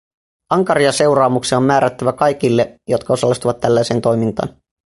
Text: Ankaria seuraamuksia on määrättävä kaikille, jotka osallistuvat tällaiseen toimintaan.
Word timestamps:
Ankaria 0.49 0.91
seuraamuksia 0.93 1.57
on 1.57 1.63
määrättävä 1.63 2.13
kaikille, 2.13 2.75
jotka 2.87 3.13
osallistuvat 3.13 3.59
tällaiseen 3.59 4.01
toimintaan. 4.01 4.49